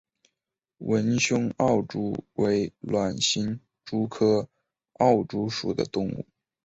[0.79, 4.49] 纹胸奥蛛为卵形蛛科
[4.93, 6.25] 奥蛛属的动物。